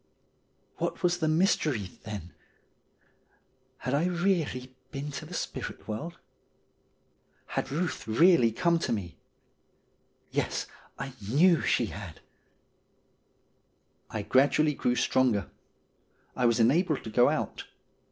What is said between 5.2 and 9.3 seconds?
the spirit world? Had Buth really come to me?